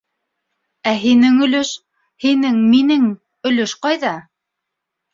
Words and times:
Ә 0.91 0.93
һинең 1.03 1.37
өлөш? 1.49 1.75
һинең, 2.25 2.59
минең 2.75 3.09
өлөш 3.53 3.81
ҡайҙа?! 3.89 4.19